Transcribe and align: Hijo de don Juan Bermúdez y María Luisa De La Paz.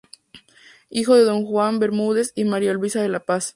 Hijo 0.89 1.13
de 1.13 1.25
don 1.25 1.45
Juan 1.45 1.77
Bermúdez 1.77 2.33
y 2.35 2.43
María 2.43 2.73
Luisa 2.73 3.03
De 3.03 3.07
La 3.09 3.19
Paz. 3.19 3.49